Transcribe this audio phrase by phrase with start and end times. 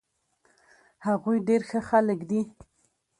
[1.05, 2.41] هغوي ډير ښه خلک دي